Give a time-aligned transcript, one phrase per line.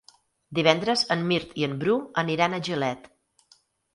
[0.59, 3.07] Divendres en Mirt i en Bru aniran a Gilet.